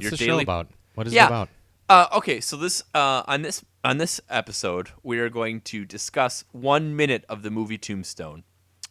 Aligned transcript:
Tombstone 0.00 0.04
Minute 0.04 0.04
34. 0.04 0.04
What's 0.04 0.04
your 0.04 0.10
the 0.10 0.16
daily- 0.16 0.38
show 0.38 0.42
about? 0.42 0.70
What 0.94 1.06
is 1.06 1.12
Yeah. 1.12 1.24
it 1.24 1.26
about? 1.28 1.48
Uh, 1.90 2.06
okay, 2.18 2.40
so 2.40 2.56
this 2.56 2.82
uh, 2.94 3.22
on 3.26 3.42
this 3.42 3.64
on 3.84 3.96
this 3.98 4.20
episode, 4.28 4.90
we 5.02 5.18
are 5.20 5.30
going 5.30 5.60
to 5.62 5.84
discuss 5.86 6.44
one 6.52 6.94
minute 6.96 7.24
of 7.28 7.42
the 7.42 7.50
movie 7.50 7.78
Tombstone. 7.78 8.44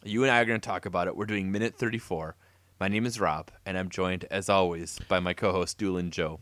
You 0.04 0.22
and 0.24 0.32
I 0.32 0.40
are 0.40 0.44
going 0.44 0.60
to 0.60 0.66
talk 0.66 0.84
about 0.86 1.06
it. 1.06 1.16
We're 1.16 1.26
doing 1.26 1.52
minute 1.52 1.74
34. 1.76 2.34
My 2.80 2.88
name 2.88 3.06
is 3.06 3.20
Rob, 3.20 3.50
and 3.66 3.76
I'm 3.78 3.88
joined, 3.88 4.24
as 4.30 4.48
always, 4.48 4.98
by 5.08 5.20
my 5.20 5.34
co-host 5.34 5.78
Doolin 5.78 6.10
Joe. 6.10 6.40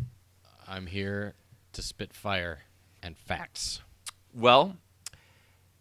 I'm 0.68 0.86
here 0.86 1.34
to 1.72 1.82
spit 1.82 2.12
fire 2.14 2.60
and 3.02 3.16
facts. 3.18 3.80
Well, 4.34 4.76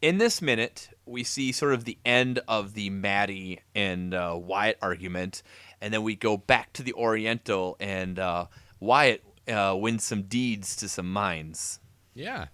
in 0.02 0.18
this 0.18 0.42
minute, 0.42 0.90
we 1.06 1.24
see 1.24 1.52
sort 1.52 1.74
of 1.74 1.84
the 1.86 1.98
end 2.06 2.40
of 2.48 2.74
the 2.74 2.90
Maddie 2.90 3.60
and 3.74 4.14
uh, 4.14 4.36
Wyatt 4.38 4.78
argument, 4.82 5.42
and 5.82 5.94
then 5.94 6.04
we 6.04 6.16
go 6.16 6.38
back 6.38 6.74
to 6.74 6.84
the 6.84 6.94
Oriental, 6.94 7.76
and 7.80 8.18
uh, 8.20 8.46
Wyatt 8.80 9.24
uh, 9.48 9.76
wins 9.80 10.04
some 10.04 10.24
deeds 10.24 10.76
to 10.78 10.90
some 10.90 11.12
mines. 11.12 11.80
Yeah, 12.14 12.48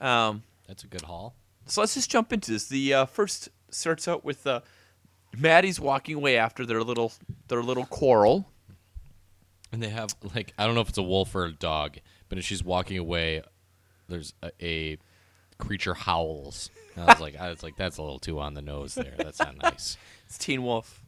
Um, 0.00 0.42
that's 0.68 0.84
a 0.84 0.86
good 0.86 1.02
haul. 1.02 1.34
so 1.66 1.80
let's 1.80 1.94
just 1.94 2.10
jump 2.10 2.32
into 2.32 2.52
this. 2.52 2.66
The 2.68 2.94
uh, 2.94 3.04
first 3.06 3.48
starts 3.70 4.06
out 4.08 4.24
with 4.24 4.46
uh, 4.46 4.60
Maddie's 5.36 5.80
walking 5.80 6.16
away 6.16 6.36
after 6.36 6.66
their 6.66 6.82
little 6.82 7.12
their 7.48 7.62
little 7.62 7.86
quarrel. 7.86 8.48
And 9.72 9.82
they 9.82 9.88
have 9.88 10.14
like 10.34 10.52
I 10.58 10.66
don't 10.66 10.74
know 10.74 10.80
if 10.82 10.88
it's 10.90 10.98
a 10.98 11.02
wolf 11.02 11.34
or 11.34 11.44
a 11.44 11.52
dog, 11.52 11.98
but 12.28 12.36
as 12.38 12.44
she's 12.44 12.62
walking 12.64 12.98
away, 12.98 13.42
there's 14.08 14.34
a, 14.42 14.50
a 14.60 14.98
creature 15.58 15.94
howls. 15.94 16.70
And 16.96 17.04
I 17.04 17.12
was 17.12 17.20
like, 17.20 17.36
I 17.38 17.48
was 17.50 17.62
like, 17.62 17.76
that's 17.76 17.96
a 17.98 18.02
little 18.02 18.18
too 18.18 18.40
on 18.40 18.54
the 18.54 18.62
nose 18.62 18.94
there. 18.94 19.14
That's 19.16 19.38
not 19.38 19.56
nice. 19.62 19.96
It's 20.26 20.38
Teen 20.38 20.62
Wolf. 20.62 21.02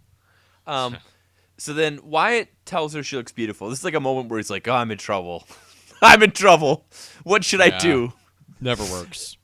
Um, 0.67 0.97
so 1.63 1.73
then 1.73 2.01
Wyatt 2.03 2.49
tells 2.65 2.93
her 2.95 3.03
she 3.03 3.17
looks 3.17 3.31
beautiful. 3.33 3.69
This 3.71 3.79
is 3.79 3.85
like 3.85 3.95
a 3.95 4.01
moment 4.01 4.29
where 4.29 4.39
he's 4.39 4.51
like, 4.51 4.67
"Oh, 4.67 4.75
I'm 4.75 4.91
in 4.91 4.99
trouble. 4.99 5.47
I'm 6.03 6.23
in 6.23 6.33
trouble. 6.33 6.87
What 7.23 7.45
should 7.45 7.61
I 7.61 7.79
do?" 7.79 8.13
Never 8.61 8.83
works. 8.85 9.37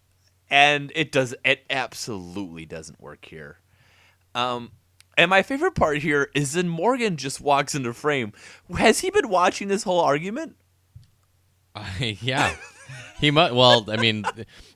and 0.50 0.90
it 0.94 1.12
does 1.12 1.34
it 1.44 1.64
absolutely 1.70 2.64
doesn't 2.64 3.00
work 3.00 3.24
here 3.26 3.58
um 4.34 4.70
and 5.16 5.28
my 5.28 5.42
favorite 5.42 5.74
part 5.74 5.98
here 5.98 6.30
is 6.34 6.52
then 6.54 6.68
morgan 6.68 7.16
just 7.16 7.40
walks 7.40 7.74
into 7.74 7.92
frame 7.92 8.32
has 8.78 9.00
he 9.00 9.10
been 9.10 9.28
watching 9.28 9.68
this 9.68 9.82
whole 9.82 10.00
argument 10.00 10.56
yeah. 12.00 12.54
He 13.20 13.30
might. 13.30 13.54
Well, 13.54 13.84
I 13.90 13.96
mean, 13.96 14.24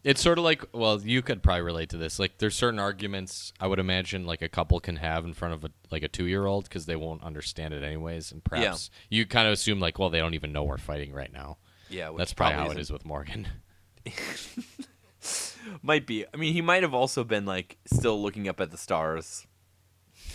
it's 0.04 0.20
sort 0.20 0.38
of 0.38 0.44
like. 0.44 0.64
Well, 0.72 1.00
you 1.00 1.22
could 1.22 1.42
probably 1.42 1.62
relate 1.62 1.90
to 1.90 1.96
this. 1.96 2.18
Like, 2.18 2.38
there's 2.38 2.56
certain 2.56 2.80
arguments 2.80 3.52
I 3.60 3.66
would 3.66 3.78
imagine 3.78 4.26
like 4.26 4.42
a 4.42 4.48
couple 4.48 4.80
can 4.80 4.96
have 4.96 5.24
in 5.24 5.32
front 5.34 5.54
of 5.54 5.64
a 5.64 5.70
like 5.90 6.02
a 6.02 6.08
two 6.08 6.26
year 6.26 6.46
old 6.46 6.64
because 6.64 6.86
they 6.86 6.96
won't 6.96 7.22
understand 7.22 7.72
it 7.74 7.82
anyways, 7.82 8.32
and 8.32 8.42
perhaps 8.42 8.90
you 9.10 9.26
kind 9.26 9.46
of 9.46 9.52
assume 9.52 9.78
like, 9.80 9.98
well, 9.98 10.10
they 10.10 10.18
don't 10.18 10.34
even 10.34 10.52
know 10.52 10.64
we're 10.64 10.78
fighting 10.78 11.12
right 11.12 11.32
now. 11.32 11.58
yeah 11.88 12.08
which 12.10 12.18
That's 12.18 12.32
probably, 12.34 12.56
how 12.56 12.64
isn't- 12.66 12.78
it 12.78 12.80
is 12.80 12.90
with 12.92 13.04
Morgan. 13.04 13.48
might 15.82 16.06
be 16.06 16.24
i 16.34 16.36
mean 16.36 16.52
he 16.52 16.60
might 16.60 16.82
have 16.82 16.92
also 16.94 17.22
been 17.22 17.46
like 17.46 17.76
still 17.86 18.20
looking 18.20 18.48
up 18.48 18.60
at 18.60 18.72
the 18.72 18.76
stars 18.76 19.46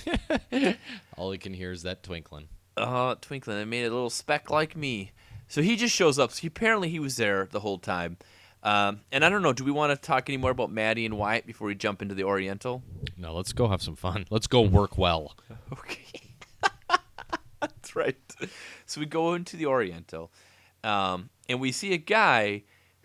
All 1.17 1.31
he 1.31 1.37
can 1.37 1.53
hear 1.53 1.71
is 1.73 1.83
that 1.83 2.01
twinkling. 2.01 2.47
Oh, 2.77 3.09
uh 3.09 3.15
twinkling 3.19 3.57
it 3.57 3.65
made 3.65 3.83
a 3.83 3.89
little 3.89 4.09
speck 4.09 4.49
like 4.49 4.77
me 4.77 5.11
so 5.47 5.61
he 5.61 5.75
just 5.75 5.95
shows 5.95 6.19
up 6.19 6.31
so 6.31 6.41
he, 6.41 6.47
apparently 6.47 6.89
he 6.89 6.99
was 6.99 7.17
there 7.17 7.47
the 7.51 7.61
whole 7.61 7.77
time 7.77 8.17
um, 8.63 9.01
and 9.11 9.23
I 9.23 9.29
don't 9.29 9.41
know. 9.41 9.53
Do 9.53 9.63
we 9.63 9.71
want 9.71 9.93
to 9.93 9.95
talk 9.95 10.29
any 10.29 10.37
more 10.37 10.51
about 10.51 10.71
Maddie 10.71 11.05
and 11.05 11.17
Wyatt 11.17 11.45
before 11.45 11.67
we 11.67 11.75
jump 11.75 12.01
into 12.01 12.15
the 12.15 12.23
Oriental? 12.23 12.83
No, 13.15 13.33
let's 13.33 13.53
go 13.53 13.69
have 13.69 13.81
some 13.81 13.95
fun. 13.95 14.25
Let's 14.29 14.47
go 14.47 14.61
work 14.61 14.97
well. 14.97 15.35
Okay. 15.71 16.21
That's 17.61 17.95
right. 17.95 18.17
So 18.85 18.99
we 18.99 19.05
go 19.05 19.33
into 19.33 19.57
the 19.57 19.65
Oriental, 19.65 20.31
um, 20.83 21.29
and 21.49 21.59
we 21.59 21.71
see 21.71 21.93
a 21.93 21.97
guy 21.97 22.63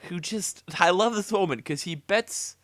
who 0.09 0.21
just. 0.21 0.63
I 0.79 0.91
love 0.91 1.15
this 1.15 1.33
moment 1.33 1.59
because 1.59 1.83
he 1.83 1.95
bets 1.95 2.57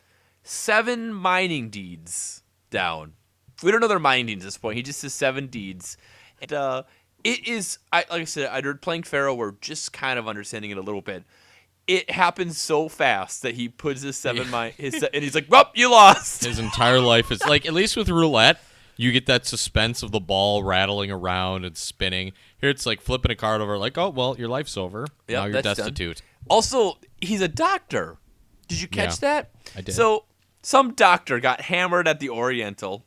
seven 0.43 1.13
mining 1.13 1.69
deeds 1.69 2.43
down. 2.71 3.15
We 3.63 3.71
don't 3.71 3.81
know 3.81 3.89
their 3.89 3.99
mining 3.99 4.27
deeds 4.27 4.45
at 4.45 4.49
this 4.49 4.59
point. 4.59 4.77
He 4.77 4.83
just 4.83 5.01
says 5.01 5.15
seven 5.15 5.47
deeds. 5.47 5.97
And 6.41 6.53
uh, 6.53 6.83
it 7.25 7.47
is, 7.49 7.79
I, 7.93 8.05
like 8.11 8.23
I 8.23 8.25
said, 8.25 8.49
I 8.51 8.61
heard 8.63 8.81
playing 8.83 9.03
Faro, 9.05 9.35
we're 9.35 9.53
just 9.61 9.93
kind 9.93 10.19
of 10.19 10.29
understanding 10.29 10.71
it 10.71 10.79
a 10.79 10.83
little 10.83 11.03
bit. 11.03 11.25
It 11.87 12.11
happens 12.11 12.59
so 12.59 12.89
fast 12.89 13.43
that 13.43 13.55
he 13.55 13.69
puts 13.69 14.03
his 14.03 14.17
seven 14.17 14.45
Yeah. 14.45 14.51
mine, 14.51 14.73
his, 14.77 15.03
and 15.03 15.25
he's 15.25 15.35
like, 15.35 15.47
"Well, 15.49 15.71
you 15.75 15.91
lost." 15.91 16.45
His 16.45 16.59
entire 16.59 17.01
life 17.01 17.31
is 17.33 17.43
like 17.47 17.65
at 17.65 17.73
least 17.73 17.97
with 17.97 18.11
roulette, 18.11 18.61
you 18.99 19.11
get 19.11 19.25
that 19.27 19.47
suspense 19.47 20.03
of 20.03 20.11
the 20.11 20.21
ball 20.21 20.63
rattling 20.63 21.11
around 21.11 21.65
and 21.65 21.77
spinning. 21.79 22.33
Here 22.61 22.69
it's 22.69 22.85
like 22.85 23.01
flipping 23.01 23.31
a 23.31 23.35
card 23.37 23.63
over, 23.63 23.79
like, 23.79 23.97
oh 23.97 24.11
well, 24.11 24.37
your 24.39 24.49
life's 24.49 24.77
over. 24.77 25.07
Yep, 25.29 25.39
now 25.39 25.45
you're 25.47 25.53
that's 25.63 25.65
done. 25.65 25.77
destitute. 25.77 26.21
Also, 26.51 26.99
he's 27.23 27.41
a 27.41 27.49
doctor. 27.49 28.19
Did 28.69 28.83
you 28.83 28.89
catch 28.89 29.23
Yeah, 29.23 29.29
that? 29.43 29.51
I 29.75 29.81
did. 29.81 29.95
So, 29.95 30.25
some 30.63 30.93
doctor 30.93 31.41
got 31.41 31.63
hammered 31.63 32.07
at 32.07 32.21
the 32.21 32.29
Oriental, 32.29 33.07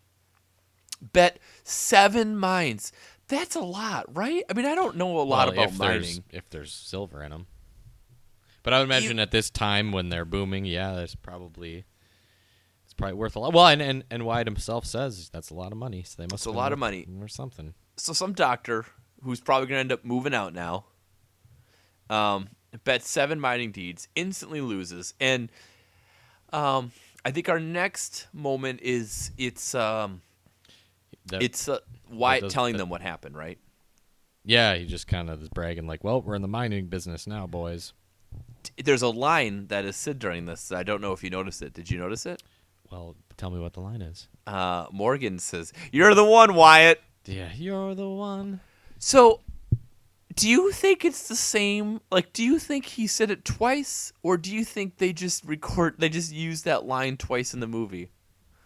bet 1.01 1.37
seven 1.63 2.35
mines. 2.35 2.91
That's 3.31 3.55
a 3.55 3.61
lot, 3.61 4.13
right? 4.15 4.43
I 4.49 4.53
mean, 4.53 4.65
I 4.65 4.75
don't 4.75 4.97
know 4.97 5.19
a 5.19 5.23
lot 5.23 5.47
Well, 5.47 5.53
about 5.53 5.69
if 5.73 5.79
mining. 5.79 6.01
There's, 6.01 6.21
if 6.31 6.49
there's 6.49 6.73
silver 6.73 7.23
in 7.23 7.31
them. 7.31 7.47
But 8.61 8.73
I 8.73 8.79
would 8.79 8.83
imagine 8.83 9.19
at 9.19 9.31
this 9.31 9.49
time 9.49 9.93
when 9.93 10.09
they're 10.09 10.25
booming, 10.25 10.65
yeah, 10.65 10.93
there's 10.95 11.15
probably 11.15 11.85
it's 12.83 12.93
probably 12.93 13.13
worth 13.15 13.37
a 13.37 13.39
lot. 13.39 13.53
Well, 13.53 13.67
and 13.67 13.81
and, 13.81 14.03
and 14.11 14.25
Wyatt 14.25 14.47
himself 14.47 14.85
says 14.85 15.29
that's 15.29 15.49
a 15.49 15.53
lot 15.53 15.71
of 15.71 15.77
money, 15.77 16.03
so 16.03 16.21
they 16.21 16.25
must. 16.25 16.41
It's 16.41 16.45
a 16.45 16.51
lot 16.51 16.73
of 16.73 16.77
money. 16.77 17.07
or 17.21 17.29
something. 17.29 17.73
So, 17.95 18.11
some 18.11 18.33
doctor 18.33 18.85
who's 19.23 19.39
probably 19.39 19.67
going 19.67 19.77
to 19.77 19.79
end 19.79 19.91
up 19.93 20.03
moving 20.03 20.33
out 20.33 20.53
now, 20.53 20.85
um, 22.09 22.49
bet 22.83 23.01
seven 23.01 23.39
mining 23.39 23.71
deeds, 23.71 24.09
instantly 24.15 24.59
loses, 24.59 25.13
and 25.21 25.49
um, 26.51 26.91
I 27.23 27.31
think 27.31 27.47
our 27.47 27.59
next 27.61 28.27
moment 28.33 28.81
is 28.83 29.31
it's 29.37 29.73
um, 29.73 30.21
That- 31.27 31.43
it's 31.43 31.67
uh, 31.69 31.79
Wyatt 32.09 32.43
does- 32.43 32.53
telling 32.53 32.73
that- 32.73 32.79
them 32.79 32.89
what 32.89 33.01
happened, 33.01 33.35
right? 33.35 33.57
yeah, 34.43 34.75
he 34.75 34.85
just 34.85 35.07
kind 35.07 35.29
of 35.29 35.41
is 35.43 35.49
bragging 35.49 35.85
like, 35.87 36.03
"Well, 36.03 36.21
we're 36.21 36.35
in 36.35 36.41
the 36.41 36.47
mining 36.47 36.87
business 36.87 37.27
now, 37.27 37.47
boys." 37.47 37.93
there's 38.83 39.01
a 39.01 39.09
line 39.09 39.67
that 39.67 39.85
is 39.85 39.95
said 39.95 40.19
during 40.19 40.45
this. 40.45 40.71
I 40.71 40.83
don't 40.83 41.01
know 41.01 41.13
if 41.13 41.23
you 41.23 41.29
noticed 41.29 41.61
it. 41.63 41.73
Did 41.73 41.89
you 41.91 41.97
notice 41.97 42.25
it? 42.27 42.41
Well, 42.91 43.15
tell 43.37 43.49
me 43.49 43.59
what 43.59 43.73
the 43.73 43.81
line 43.81 44.01
is. 44.01 44.27
Uh, 44.47 44.85
Morgan 44.91 45.39
says, 45.39 45.73
"You're 45.91 46.13
the 46.15 46.23
one, 46.25 46.53
Wyatt." 46.55 47.01
Yeah, 47.25 47.51
you're 47.55 47.93
the 47.95 48.07
one. 48.09 48.59
So, 48.99 49.41
do 50.35 50.47
you 50.49 50.71
think 50.71 51.03
it's 51.05 51.27
the 51.27 51.35
same? 51.35 52.01
Like, 52.11 52.33
do 52.33 52.43
you 52.43 52.57
think 52.59 52.85
he 52.85 53.05
said 53.07 53.31
it 53.31 53.43
twice, 53.45 54.13
or 54.23 54.37
do 54.37 54.53
you 54.53 54.63
think 54.63 54.97
they 54.97 55.11
just 55.13 55.43
record? 55.45 55.95
They 55.99 56.09
just 56.09 56.31
used 56.31 56.65
that 56.65 56.85
line 56.85 57.17
twice 57.17 57.53
in 57.53 57.59
the 57.59 57.67
movie. 57.67 58.09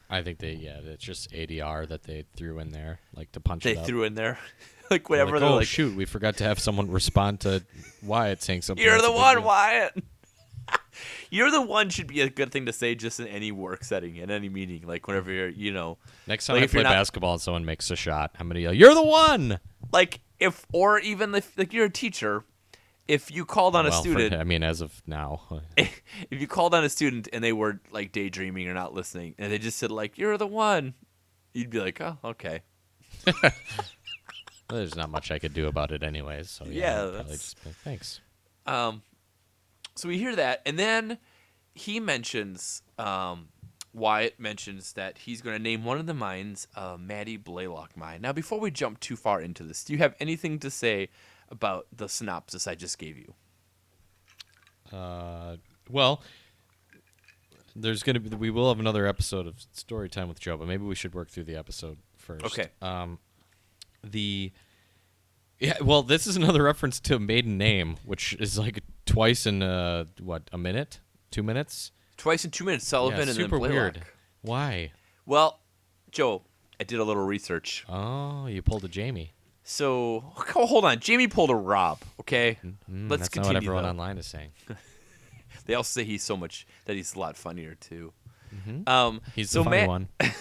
I 0.09 0.21
think 0.21 0.39
they 0.39 0.53
yeah, 0.53 0.79
it's 0.83 1.03
just 1.03 1.31
ADR 1.31 1.87
that 1.87 2.03
they 2.03 2.25
threw 2.35 2.59
in 2.59 2.71
there, 2.71 2.99
like 3.15 3.31
to 3.33 3.39
punch 3.39 3.63
They 3.63 3.71
it 3.71 3.77
up. 3.79 3.85
threw 3.85 4.03
in 4.03 4.13
there, 4.15 4.37
like 4.91 5.09
whatever. 5.09 5.39
Like, 5.39 5.49
oh 5.49 5.55
like, 5.57 5.67
shoot, 5.67 5.95
we 5.95 6.05
forgot 6.05 6.37
to 6.37 6.43
have 6.43 6.59
someone 6.59 6.91
respond 6.91 7.39
to 7.41 7.63
Wyatt 8.03 8.41
saying 8.43 8.61
something. 8.63 8.83
"You're 8.85 9.01
the 9.01 9.11
one, 9.11 9.37
deal." 9.37 9.45
Wyatt." 9.45 10.03
You're 11.29 11.51
the 11.51 11.61
one 11.61 11.89
should 11.89 12.07
be 12.07 12.21
a 12.21 12.29
good 12.29 12.51
thing 12.51 12.65
to 12.67 12.73
say 12.73 12.95
just 12.95 13.19
in 13.19 13.27
any 13.27 13.51
work 13.51 13.83
setting, 13.83 14.15
in 14.15 14.31
any 14.31 14.49
meeting, 14.49 14.87
like 14.87 15.07
whenever 15.07 15.31
you're, 15.31 15.49
you 15.49 15.71
know, 15.71 15.97
Next 16.25 16.45
time 16.47 16.55
Like, 16.55 16.63
I 16.63 16.67
play 16.67 16.83
not- 16.83 16.89
basketball 16.93 17.33
and 17.33 17.41
someone 17.41 17.65
makes 17.65 17.91
a 17.91 17.95
shot, 17.95 18.31
I'm 18.39 18.47
gonna 18.47 18.61
yell, 18.61 18.73
"You're 18.73 18.93
the 18.95 19.03
one!" 19.03 19.59
like 19.91 20.21
if 20.39 20.65
or 20.73 20.99
even 20.99 21.35
if 21.35 21.57
like 21.57 21.71
you're 21.73 21.85
a 21.85 21.89
teacher 21.91 22.43
if 23.07 23.29
you 23.31 23.45
called 23.45 23.75
on 23.75 23.85
a 23.85 23.89
Well, 23.89 24.03
for- 24.03 24.09
student 24.09 24.33
I 24.33 24.43
mean, 24.43 24.63
as 24.63 24.81
of 24.81 25.01
now, 25.05 25.61
if 25.77 26.01
you 26.31 26.47
called 26.47 26.73
on 26.73 26.83
a 26.83 26.89
student 26.89 27.27
and 27.33 27.43
they 27.43 27.53
were 27.53 27.79
like 27.91 28.11
daydreaming 28.11 28.67
or 28.67 28.73
not 28.73 28.93
listening 28.93 29.35
and 29.37 29.51
they 29.51 29.57
just 29.59 29.77
said 29.77 29.91
like 29.91 30.17
you're 30.17 30.37
the 30.37 30.47
one 30.47 30.93
you'd 31.53 31.69
be 31.69 31.79
like 31.79 32.01
oh 32.01 32.17
okay 32.23 32.61
there's 34.69 34.95
not 34.95 35.09
much 35.09 35.31
I 35.31 35.39
could 35.39 35.53
do 35.53 35.67
about 35.67 35.91
it 35.91 36.03
anyways. 36.03 36.49
So 36.49 36.65
yeah, 36.65 36.71
Yeah, 36.71 37.05
that's- 37.11 37.53
just 37.53 37.57
thanks. 37.83 38.19
um 38.65 39.01
so 39.95 40.07
we 40.09 40.17
hear 40.17 40.35
that 40.35 40.61
and 40.65 40.77
then 40.79 41.17
he 41.73 41.99
mentions 41.99 42.81
um 42.97 43.49
Wyatt 43.93 44.37
mentions 44.41 44.91
that 44.93 45.19
he's 45.19 45.41
going 45.41 45.55
to 45.55 45.61
name 45.63 45.85
one 45.85 45.97
of 45.99 46.05
the 46.05 46.13
mines 46.13 46.67
uh, 46.75 46.97
Maddie 46.99 47.37
Blaylock 47.37 47.95
mine. 47.95 48.19
Now, 48.21 48.33
before 48.33 48.59
we 48.59 48.69
jump 48.69 48.99
too 48.99 49.15
far 49.15 49.39
into 49.39 49.63
this, 49.63 49.85
do 49.85 49.93
you 49.93 49.99
have 49.99 50.15
anything 50.19 50.59
to 50.59 50.69
say 50.69 51.07
about 51.49 51.87
the 51.95 52.07
synopsis 52.09 52.67
I 52.67 52.75
just 52.75 52.97
gave 52.97 53.17
you? 53.17 53.33
Uh, 54.91 55.57
well, 55.89 56.21
there's 57.75 58.03
gonna 58.03 58.19
be 58.19 58.35
we 58.35 58.49
will 58.49 58.69
have 58.69 58.79
another 58.79 59.05
episode 59.05 59.47
of 59.47 59.55
story 59.73 60.09
time 60.09 60.27
with 60.27 60.39
Joe, 60.39 60.57
but 60.57 60.67
maybe 60.67 60.83
we 60.83 60.95
should 60.95 61.13
work 61.13 61.29
through 61.29 61.45
the 61.45 61.55
episode 61.55 61.97
first. 62.17 62.45
Okay. 62.45 62.69
Um, 62.81 63.19
the 64.03 64.51
yeah, 65.59 65.77
well, 65.81 66.03
this 66.03 66.27
is 66.27 66.35
another 66.35 66.63
reference 66.71 66.99
to 67.01 67.15
a 67.15 67.19
maiden 67.19 67.57
name, 67.57 67.97
which 68.03 68.33
is 68.39 68.57
like 68.57 68.81
twice 69.05 69.45
in 69.45 69.61
uh 69.61 70.05
what 70.19 70.43
a 70.51 70.57
minute, 70.57 70.99
two 71.31 71.43
minutes. 71.43 71.91
Twice 72.17 72.45
in 72.45 72.51
two 72.51 72.63
minutes, 72.63 72.87
Sullivan 72.87 73.19
yeah, 73.19 73.25
and 73.27 73.35
super 73.35 73.59
then 73.59 73.59
Blaylock. 73.59 73.73
weird. 73.73 74.01
Why? 74.41 74.91
Well, 75.25 75.59
Joe, 76.11 76.43
I 76.79 76.85
did 76.85 76.99
a 76.99 77.03
little 77.03 77.25
research. 77.25 77.85
Oh, 77.89 78.45
you 78.47 78.61
pulled 78.61 78.85
a 78.85 78.87
Jamie. 78.87 79.33
So 79.67 80.23
oh, 80.55 80.65
hold 80.67 80.85
on, 80.85 80.99
Jamie 80.99 81.27
pulled 81.27 81.49
a 81.49 81.55
Rob. 81.55 81.99
Okay, 82.21 82.57
Mm, 82.63 83.09
let's 83.09 83.21
that's 83.23 83.29
continue. 83.29 83.53
not 83.53 83.55
what 83.55 83.63
everyone 83.63 83.83
though. 83.83 83.89
online 83.89 84.17
is 84.17 84.27
saying. 84.27 84.51
They 85.65 85.73
also 85.73 85.99
say 85.99 86.05
he's 86.05 86.21
so 86.23 86.37
much 86.37 86.67
that 86.85 86.95
he's 86.95 87.15
a 87.15 87.19
lot 87.19 87.35
funnier 87.35 87.73
too. 87.73 88.13
Mhm. 88.55 88.87
Um, 88.87 89.21
He's 89.33 89.49
so 89.49 89.59
the 89.59 89.63
funny 89.71 89.77
Matt- 89.77 89.87
one. 89.87 90.07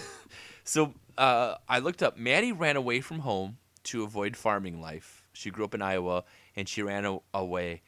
So 0.63 0.93
uh, 1.17 1.55
I 1.67 1.79
looked 1.79 2.03
up. 2.03 2.15
Maddie 2.15 2.51
ran 2.51 2.75
away 2.75 3.01
from 3.01 3.19
home 3.19 3.57
to 3.85 4.03
avoid 4.03 4.37
farming 4.37 4.81
life. 4.81 5.23
She 5.33 5.49
grew 5.49 5.65
up 5.65 5.73
in 5.73 5.81
Iowa, 5.81 6.25
and 6.55 6.69
she 6.69 6.83
ran 6.83 7.05
a- 7.05 7.19
away 7.33 7.81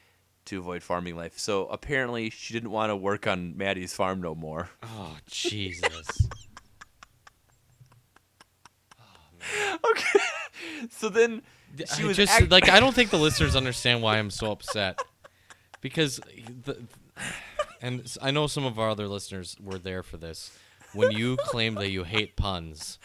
to 0.46 0.58
avoid 0.58 0.82
farming 0.82 1.16
life. 1.16 1.38
So 1.38 1.68
apparently, 1.68 2.32
she 2.32 2.54
didn't 2.54 2.72
want 2.72 2.90
to 2.90 2.96
work 2.96 3.28
on 3.28 3.56
Maddie's 3.56 3.94
farm 3.94 4.20
no 4.20 4.34
more. 4.34 4.70
Oh 4.82 5.18
Jesus! 5.30 6.28
okay. 9.92 10.20
So 10.90 11.10
then 11.10 11.42
she 11.96 12.04
I 12.04 12.08
was 12.08 12.18
just 12.18 12.32
act- 12.34 12.50
like 12.52 12.70
I 12.70 12.80
don't 12.80 12.94
think 12.96 13.10
the 13.12 13.18
listeners 13.18 13.56
understand 13.56 14.02
why 14.02 14.18
I'm 14.18 14.30
so 14.30 14.52
upset 14.52 15.00
because 15.82 16.20
the 16.66 16.78
and 17.82 18.16
I 18.22 18.32
know 18.32 18.48
some 18.48 18.66
of 18.66 18.80
our 18.80 18.90
other 18.90 19.08
listeners 19.08 19.56
were 19.64 19.78
there 19.78 20.04
for 20.04 20.18
this 20.18 20.52
when 20.94 21.12
you 21.12 21.38
claim 21.38 21.76
that 21.76 21.90
you 21.90 22.04
hate 22.06 22.36
puns, 22.36 22.98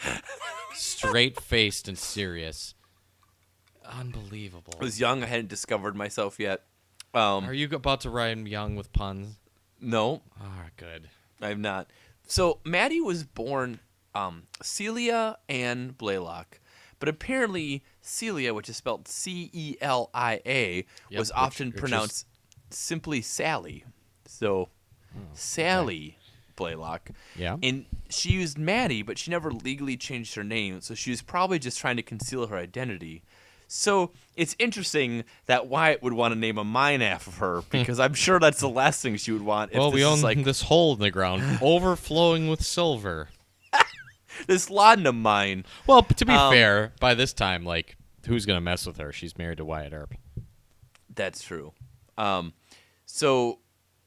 straight 0.73 1.39
faced 1.39 1.87
and 1.87 1.97
serious, 1.97 2.73
unbelievable. 3.85 4.73
I 4.79 4.83
was 4.83 4.99
young. 4.99 5.23
I 5.23 5.27
hadn't 5.27 5.49
discovered 5.49 5.95
myself 5.95 6.39
yet. 6.39 6.63
Um, 7.13 7.45
Are 7.45 7.53
you 7.53 7.67
about 7.71 8.01
to 8.01 8.09
rhyme 8.09 8.47
young 8.47 8.75
with 8.75 8.91
puns? 8.93 9.35
no, 9.79 10.21
Ah, 10.41 10.67
good. 10.77 11.09
I'm 11.41 11.61
not. 11.61 11.87
So 12.25 12.59
Maddie 12.63 13.01
was 13.01 13.23
born 13.25 13.79
um, 14.15 14.43
Celia 14.61 15.37
Ann 15.49 15.89
Blaylock, 15.97 16.59
but 17.03 17.09
apparently 17.09 17.83
Celia, 17.99 18.53
which 18.53 18.69
is 18.69 18.77
spelled 18.77 19.09
C 19.09 19.49
E 19.51 19.75
L 19.81 20.09
I 20.13 20.39
A, 20.45 20.85
Yep, 21.09 21.19
was 21.19 21.31
often 21.31 21.71
which 21.71 21.75
pronounced 21.75 22.25
simply 22.69 23.21
Sally. 23.21 23.83
So 24.25 24.69
hmm, 25.11 25.23
Sally 25.33 26.17
Blaylock. 26.55 27.09
Yeah. 27.35 27.57
And 27.61 27.87
she 28.07 28.29
used 28.29 28.57
Maddie, 28.57 29.01
but 29.01 29.17
she 29.17 29.31
never 29.31 29.51
legally 29.51 29.97
changed 29.97 30.35
her 30.35 30.45
name, 30.45 30.79
so 30.79 30.95
she 30.95 31.09
was 31.09 31.21
probably 31.21 31.59
just 31.59 31.77
trying 31.77 31.97
to 31.97 32.03
conceal 32.03 32.47
her 32.47 32.55
identity. 32.55 33.21
So 33.67 34.11
it's 34.37 34.55
interesting 34.57 35.25
that 35.47 35.67
Wyatt 35.67 36.01
would 36.03 36.13
want 36.13 36.33
to 36.33 36.39
name 36.39 36.57
a 36.57 36.63
mine 36.63 37.01
after 37.01 37.31
her 37.31 37.63
because 37.69 37.99
I'm 37.99 38.13
sure 38.13 38.39
that's 38.39 38.61
the 38.61 38.69
last 38.69 39.01
thing 39.01 39.17
she 39.17 39.33
would 39.33 39.41
want. 39.41 39.73
If 39.73 39.79
well, 39.79 39.91
we 39.91 40.05
own 40.05 40.21
like 40.21 40.45
this 40.45 40.61
hole 40.61 40.93
in 40.93 40.99
the 41.01 41.11
ground, 41.11 41.59
overflowing 41.61 42.47
with 42.47 42.63
silver. 42.63 43.27
this 44.47 44.69
laudanum 44.69 45.21
mine. 45.21 45.65
Well, 45.87 46.03
to 46.03 46.25
be 46.25 46.33
Um, 46.33 46.51
fair, 46.53 46.93
by 46.99 47.13
this 47.13 47.33
time, 47.33 47.65
like, 47.65 47.95
who's 48.27 48.45
gonna 48.45 48.61
mess 48.61 48.85
with 48.85 48.97
her? 48.97 49.11
She's 49.11 49.37
married 49.37 49.57
to 49.57 49.65
Wyatt 49.65 49.93
Earp. 49.93 50.13
That's 51.13 51.43
true. 51.43 51.73
Um, 52.17 52.53
so 53.05 53.59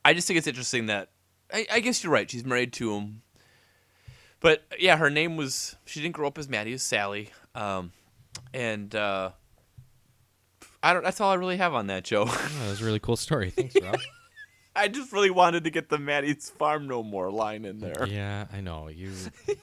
I 0.04 0.14
just 0.14 0.26
think 0.26 0.38
it's 0.38 0.46
interesting 0.46 0.86
that 0.86 1.10
I, 1.52 1.66
I 1.72 1.80
guess 1.80 2.02
you're 2.02 2.12
right. 2.12 2.30
She's 2.30 2.44
married 2.44 2.72
to 2.74 2.94
him, 2.94 3.22
but 4.40 4.64
yeah, 4.78 4.96
her 4.96 5.10
name 5.10 5.36
was 5.36 5.76
she 5.84 6.00
didn't 6.00 6.14
grow 6.14 6.26
up 6.28 6.38
as 6.38 6.48
Maddie, 6.48 6.72
as 6.72 6.82
Sally. 6.82 7.30
Um, 7.54 7.92
and 8.52 8.94
uh, 8.94 9.30
I 10.82 10.92
don't. 10.92 11.02
That's 11.04 11.20
all 11.20 11.30
I 11.30 11.34
really 11.34 11.56
have 11.56 11.74
on 11.74 11.86
that, 11.88 12.04
Joe. 12.04 12.24
Oh, 12.28 12.50
that 12.60 12.68
was 12.70 12.80
a 12.82 12.84
really 12.84 12.98
cool 13.00 13.16
story. 13.16 13.50
Thanks, 13.50 13.74
Rob. 13.82 13.98
I 14.74 14.88
just 14.88 15.10
really 15.12 15.30
wanted 15.30 15.64
to 15.64 15.70
get 15.70 15.88
the 15.88 15.98
Maddie's 15.98 16.50
Farm 16.50 16.86
No 16.86 17.02
More 17.02 17.30
line 17.30 17.64
in 17.64 17.78
there. 17.80 18.06
yeah, 18.06 18.46
I 18.52 18.60
know 18.60 18.88
you. 18.88 19.12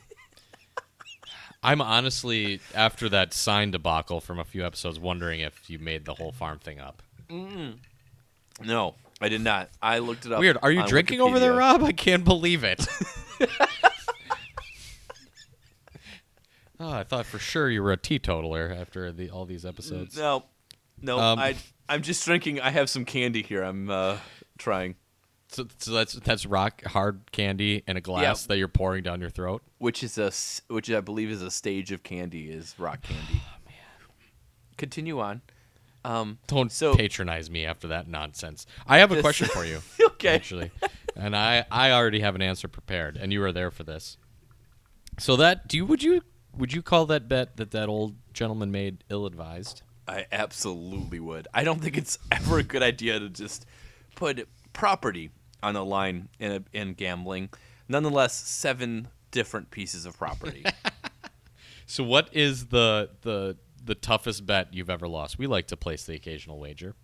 I'm 1.64 1.82
honestly 1.82 2.60
after 2.76 3.08
that 3.10 3.34
sign 3.34 3.72
debacle 3.72 4.20
from 4.20 4.40
a 4.40 4.44
few 4.44 4.66
episodes, 4.66 5.00
wondering 5.00 5.40
if 5.40 5.70
you 5.70 5.80
made 5.80 6.06
the 6.06 6.14
whole 6.14 6.32
farm 6.32 6.60
thing 6.60 6.80
up. 6.80 7.02
No, 8.62 8.96
I 9.22 9.30
did 9.30 9.42
not. 9.42 9.70
I 9.82 10.00
looked 10.00 10.26
it 10.26 10.32
up. 10.32 10.40
Weird. 10.40 10.58
Are 10.62 10.72
you 10.72 10.86
drinking 10.86 11.22
over 11.22 11.40
there, 11.40 11.54
Rob? 11.54 11.84
I 11.84 11.94
can't 11.94 12.24
believe 12.26 12.64
it. 12.64 12.86
oh, 16.80 16.92
I 16.92 17.04
thought 17.04 17.26
for 17.26 17.40
sure 17.40 17.70
you 17.70 17.82
were 17.82 17.94
a 17.94 17.98
teetotaler 17.98 18.76
after 18.78 19.12
the, 19.12 19.30
all 19.30 19.46
these 19.46 19.66
episodes. 19.66 20.18
No, 20.18 20.44
no. 21.02 21.20
Um, 21.20 21.40
I 21.40 21.56
I'm 21.88 22.02
just 22.02 22.26
drinking. 22.26 22.60
I 22.60 22.70
have 22.70 22.90
some 22.90 23.06
candy 23.06 23.42
here. 23.42 23.64
I'm 23.64 23.90
uh, 23.90 24.18
trying. 24.58 24.96
So, 25.54 25.68
so 25.78 25.92
that's 25.92 26.14
that's 26.14 26.46
rock 26.46 26.84
hard 26.84 27.32
candy 27.32 27.84
in 27.88 27.96
a 27.96 28.02
glass 28.02 28.46
that 28.48 28.58
you're 28.58 28.68
pouring 28.68 29.04
down 29.04 29.22
your 29.22 29.30
throat. 29.30 29.62
which 29.78 30.04
is 30.04 30.18
a 30.18 30.32
which 30.74 30.90
I 30.90 31.00
believe 31.00 31.30
is 31.30 31.42
a 31.42 31.52
stage 31.52 31.92
of 31.92 32.02
candy 32.04 32.50
is 32.50 32.74
rock 32.80 33.02
candy. 33.04 33.42
Oh 33.46 33.58
man. 33.66 33.76
Continue 34.78 35.20
on. 35.20 35.42
Um 36.04 36.40
Don't 36.48 36.72
So- 36.72 36.96
patronize 36.96 37.50
me 37.50 37.66
after 37.66 37.88
that 37.90 38.08
nonsense. 38.08 38.66
I 38.88 38.98
have 38.98 39.12
a 39.12 39.16
This- 39.16 39.22
question 39.22 39.48
for 39.54 39.64
you, 39.64 39.82
okay. 40.02 40.30
actually, 40.36 40.72
and 41.16 41.36
I 41.36 41.66
I 41.72 41.92
already 41.92 42.20
have 42.22 42.36
an 42.36 42.42
answer 42.42 42.68
prepared, 42.68 43.16
and 43.18 43.32
you 43.32 43.40
were 43.40 43.52
there 43.52 43.70
for 43.72 43.84
this. 43.84 44.18
So 45.20 45.36
that 45.38 45.68
do 45.68 45.78
you 45.78 45.86
would 45.86 46.02
you 46.02 46.22
would 46.58 46.74
you 46.74 46.82
call 46.82 47.06
that 47.08 47.28
bet 47.30 47.58
that 47.58 47.72
that 47.72 47.90
old 47.90 48.16
gentleman 48.34 48.72
made 48.72 49.04
ill 49.10 49.26
advised? 49.28 49.84
I 50.08 50.26
absolutely 50.32 51.20
would. 51.20 51.48
I 51.54 51.64
don't 51.64 51.80
think 51.82 51.96
it's 51.98 52.18
ever 52.32 52.58
a 52.58 52.64
good 52.64 52.84
idea 52.84 53.20
to 53.20 53.30
just 53.30 53.66
put 54.16 54.48
property 54.74 55.30
on 55.64 55.74
the 55.74 55.84
line 55.84 56.30
in 56.40 56.52
a, 56.52 56.64
in 56.78 56.94
gambling. 56.94 57.50
Nonetheless, 57.88 58.36
seven 58.36 59.08
different 59.32 59.72
pieces 59.72 60.06
of 60.06 60.18
property. 60.18 60.64
So 61.86 62.02
what 62.04 62.30
is 62.32 62.68
the 62.68 63.10
the 63.22 63.58
the 63.84 63.94
toughest 63.94 64.46
bet 64.46 64.74
you've 64.74 64.90
ever 64.90 65.06
lost? 65.08 65.38
We 65.38 65.48
like 65.48 65.68
to 65.68 65.78
place 65.78 66.06
the 66.06 66.16
occasional 66.16 66.58
wager. 66.58 66.96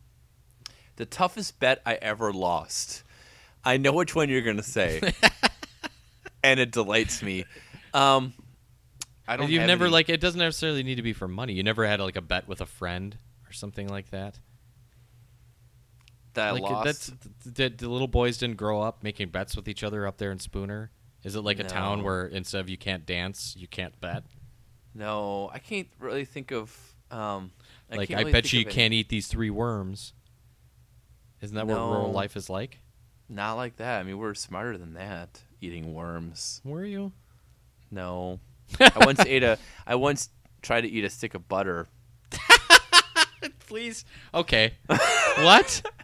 the 0.96 1.06
toughest 1.06 1.60
bet 1.60 1.82
I 1.86 1.96
ever 1.96 2.32
lost. 2.32 3.04
I 3.66 3.76
know 3.76 3.92
which 3.92 4.16
one 4.16 4.30
you're 4.30 4.42
going 4.42 4.56
to 4.58 4.64
say. 4.64 5.02
and 6.44 6.60
it 6.62 6.72
delights 6.72 7.22
me. 7.22 7.44
Um 7.94 8.34
I 9.28 9.36
don't 9.38 9.50
You've 9.52 9.68
never 9.68 9.86
any- 9.86 9.92
like 9.94 10.08
it 10.10 10.22
doesn't 10.22 10.40
necessarily 10.40 10.82
need 10.82 10.96
to 10.96 11.04
be 11.04 11.14
for 11.14 11.28
money. 11.28 11.54
You 11.54 11.62
never 11.64 11.86
had 11.86 12.00
like 12.00 12.16
a 12.16 12.22
bet 12.22 12.48
with 12.48 12.62
a 12.62 12.66
friend 12.66 13.18
or 13.48 13.52
something 13.54 13.88
like 13.90 14.10
that. 14.12 14.40
That 16.40 16.54
like 16.54 16.64
lost. 16.64 16.86
that's 16.86 17.12
did 17.52 17.78
the 17.78 17.90
little 17.90 18.08
boys 18.08 18.38
didn't 18.38 18.58
grow 18.58 18.82
up 18.82 19.04
making 19.04 19.30
bets 19.30 19.56
with 19.56 19.68
each 19.68 19.84
other 19.84 20.08
up 20.08 20.18
there 20.18 20.32
in 20.32 20.40
Spooner. 20.40 20.92
Is 21.24 21.36
it 21.36 21.42
like 21.42 21.60
a 21.60 21.66
town 21.66 22.04
where 22.04 22.28
instead 22.28 22.62
of 22.62 22.70
you 22.70 22.78
can't 22.78 23.06
dance, 23.06 23.54
you 23.58 23.68
can't 23.68 24.00
bet? 24.00 24.24
No, 24.96 25.50
I 25.54 25.60
can't 25.60 25.88
really 26.00 26.26
think 26.26 26.52
of. 26.52 26.76
Um, 27.12 27.52
I 27.92 27.98
like 27.98 28.08
can't 28.08 28.20
I 28.20 28.22
really 28.22 28.32
bet 28.32 28.54
you 28.54 28.60
you 28.60 28.66
can't 28.66 28.94
eat 28.94 29.10
these 29.10 29.28
three 29.28 29.50
worms. 29.50 30.14
Isn't 31.42 31.56
that 31.56 31.68
what 31.68 31.78
rural 31.78 32.12
life 32.12 32.36
is 32.36 32.50
like? 32.50 32.80
Not 33.28 33.54
like 33.54 33.78
that. 33.78 34.00
I 34.00 34.04
mean, 34.04 34.18
we're 34.18 34.34
smarter 34.34 34.78
than 34.78 34.94
that. 34.94 35.42
Eating 35.62 35.94
worms. 35.94 36.62
Were 36.64 36.86
you? 36.86 37.12
No. 37.92 38.40
I 38.80 39.06
once 39.06 39.20
ate 39.26 39.44
a. 39.44 39.58
I 39.86 39.96
once 39.96 40.30
tried 40.62 40.82
to 40.82 40.90
eat 40.90 41.04
a 41.04 41.10
stick 41.10 41.34
of 41.34 41.48
butter. 41.48 41.88
Please. 43.68 44.06
Okay. 44.34 44.74
what? 44.88 45.82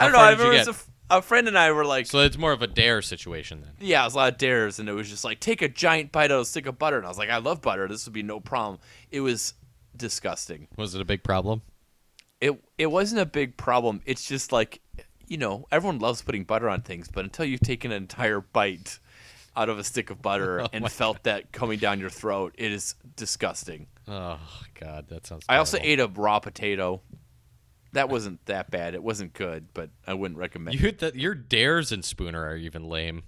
I 0.00 0.04
don't 0.04 0.12
know. 0.12 0.18
I 0.18 0.30
remember 0.32 0.52
a, 0.52 0.68
f- 0.74 0.90
a 1.10 1.22
friend 1.22 1.48
and 1.48 1.58
I 1.58 1.72
were 1.72 1.84
like, 1.84 2.06
So 2.06 2.18
it's 2.20 2.38
more 2.38 2.52
of 2.52 2.62
a 2.62 2.66
dare 2.66 3.02
situation 3.02 3.60
then. 3.62 3.72
yeah, 3.80 4.02
it 4.02 4.06
was 4.06 4.14
a 4.14 4.16
lot 4.18 4.32
of 4.32 4.38
dares, 4.38 4.78
and 4.78 4.88
it 4.88 4.92
was 4.92 5.08
just 5.08 5.24
like, 5.24 5.40
take 5.40 5.62
a 5.62 5.68
giant 5.68 6.12
bite 6.12 6.30
out 6.30 6.36
of 6.36 6.40
a 6.42 6.44
stick 6.44 6.66
of 6.66 6.78
butter, 6.78 6.96
and 6.96 7.04
I 7.06 7.08
was 7.08 7.18
like, 7.18 7.30
I 7.30 7.38
love 7.38 7.60
butter. 7.62 7.86
This 7.88 8.06
would 8.06 8.12
be 8.14 8.22
no 8.22 8.40
problem. 8.40 8.78
It 9.10 9.20
was 9.20 9.54
disgusting. 9.96 10.68
Was 10.76 10.94
it 10.94 11.00
a 11.00 11.04
big 11.04 11.22
problem? 11.22 11.62
It 12.40 12.58
it 12.78 12.86
wasn't 12.86 13.20
a 13.20 13.26
big 13.26 13.56
problem. 13.56 14.00
It's 14.06 14.24
just 14.26 14.50
like, 14.50 14.80
you 15.28 15.36
know, 15.36 15.66
everyone 15.70 15.98
loves 15.98 16.22
putting 16.22 16.44
butter 16.44 16.68
on 16.70 16.80
things, 16.80 17.08
but 17.12 17.24
until 17.24 17.44
you've 17.44 17.60
taken 17.60 17.90
an 17.92 17.98
entire 17.98 18.40
bite 18.40 18.98
out 19.56 19.68
of 19.68 19.78
a 19.78 19.84
stick 19.84 20.08
of 20.10 20.22
butter 20.22 20.60
Oh 20.64 20.68
and 20.72 20.90
felt 20.90 21.24
that 21.24 21.52
coming 21.52 21.78
down 21.78 22.00
your 22.00 22.08
throat, 22.08 22.54
it 22.56 22.72
is 22.72 22.94
disgusting. 23.16 23.88
Oh 24.08 24.38
God, 24.78 25.08
that 25.08 25.26
sounds. 25.26 25.44
I 25.50 25.58
also 25.58 25.76
terrible. 25.76 25.92
ate 25.92 26.00
a 26.00 26.20
raw 26.20 26.38
potato. 26.40 27.02
That 27.92 28.08
wasn't 28.08 28.44
that 28.46 28.70
bad. 28.70 28.94
It 28.94 29.02
wasn't 29.02 29.32
good, 29.32 29.68
but 29.74 29.90
I 30.06 30.14
wouldn't 30.14 30.38
recommend. 30.38 30.80
You 30.80 30.92
that 30.92 31.16
your 31.16 31.34
dares 31.34 31.90
in 31.92 32.02
Spooner 32.02 32.44
are 32.44 32.56
even 32.56 32.84
lame. 32.84 33.22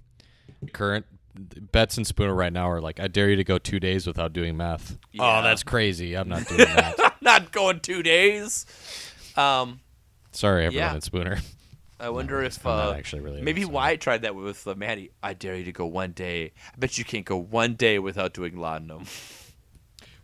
Current 0.73 1.07
bets 1.35 1.99
in 1.99 2.05
Spooner 2.05 2.35
right 2.35 2.53
now 2.53 2.71
are 2.71 2.81
like, 2.81 3.01
I 3.01 3.09
dare 3.09 3.29
you 3.31 3.37
to 3.37 3.45
go 3.45 3.59
two 3.59 3.81
days 3.81 4.07
without 4.07 4.33
doing 4.33 4.57
meth. 4.57 4.99
Yeah. 5.11 5.41
Oh, 5.41 5.43
that's 5.43 5.63
crazy. 5.63 6.15
I'm 6.17 6.29
not 6.29 6.47
doing 6.47 6.59
that. 6.61 6.97
Not 7.23 7.53
going 7.53 7.79
two 7.79 8.03
days. 8.03 8.67
Um, 9.37 9.79
Sorry, 10.33 10.67
everyone 10.67 10.89
Yeah. 10.89 10.95
in 10.97 11.01
Spooner. 11.01 11.39
I 12.01 12.09
wonder 12.09 12.43
if 12.43 12.67
uh, 12.67 12.93
actually 12.97 13.23
really 13.23 13.43
maybe 13.43 13.63
sorry. 13.63 13.73
Wyatt 13.75 14.01
tried 14.01 14.23
that 14.23 14.35
with 14.35 14.67
uh, 14.67 14.75
Maddie. 14.75 15.13
I 15.23 15.35
dare 15.35 15.55
you 15.57 15.63
to 15.65 15.73
go 15.73 15.87
one 15.87 16.11
day. 16.11 16.53
I 16.75 16.77
bet 16.79 16.99
you 16.99 17.05
can't 17.05 17.25
go 17.25 17.37
one 17.37 17.75
day 17.75 18.01
without 18.01 18.35
doing 18.35 18.57
laudanum. 18.59 19.05